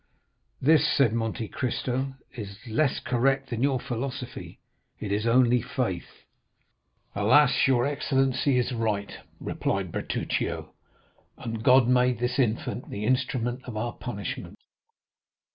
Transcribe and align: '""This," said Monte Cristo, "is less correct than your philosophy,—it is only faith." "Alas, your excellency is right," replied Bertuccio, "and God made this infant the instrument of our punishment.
'""This," 0.69 0.91
said 0.97 1.13
Monte 1.13 1.47
Cristo, 1.49 2.15
"is 2.35 2.57
less 2.65 2.99
correct 2.99 3.51
than 3.51 3.61
your 3.61 3.79
philosophy,—it 3.79 5.11
is 5.11 5.27
only 5.27 5.61
faith." 5.61 6.25
"Alas, 7.13 7.67
your 7.67 7.85
excellency 7.85 8.57
is 8.57 8.71
right," 8.73 9.19
replied 9.39 9.91
Bertuccio, 9.91 10.73
"and 11.37 11.61
God 11.61 11.87
made 11.87 12.17
this 12.17 12.39
infant 12.39 12.89
the 12.89 13.05
instrument 13.05 13.63
of 13.65 13.77
our 13.77 13.93
punishment. 13.93 14.57